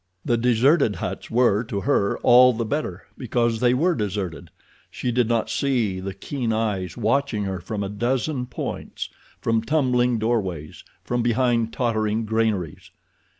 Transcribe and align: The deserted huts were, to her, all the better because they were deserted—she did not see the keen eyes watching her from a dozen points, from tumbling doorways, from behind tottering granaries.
The 0.25 0.35
deserted 0.35 0.95
huts 0.95 1.29
were, 1.29 1.63
to 1.65 1.81
her, 1.81 2.17
all 2.23 2.53
the 2.53 2.65
better 2.65 3.03
because 3.19 3.59
they 3.59 3.75
were 3.75 3.93
deserted—she 3.93 5.11
did 5.11 5.27
not 5.29 5.47
see 5.47 5.99
the 5.99 6.15
keen 6.15 6.51
eyes 6.51 6.97
watching 6.97 7.43
her 7.43 7.59
from 7.59 7.83
a 7.83 7.89
dozen 7.89 8.47
points, 8.47 9.09
from 9.41 9.61
tumbling 9.61 10.17
doorways, 10.17 10.83
from 11.03 11.21
behind 11.21 11.71
tottering 11.71 12.25
granaries. 12.25 12.89